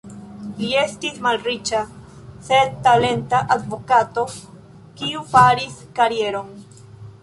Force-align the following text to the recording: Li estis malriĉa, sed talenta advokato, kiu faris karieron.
Li 0.61 0.69
estis 0.83 1.19
malriĉa, 1.25 1.81
sed 2.49 2.73
talenta 2.89 3.45
advokato, 3.59 4.27
kiu 5.05 5.27
faris 5.37 5.83
karieron. 6.03 6.55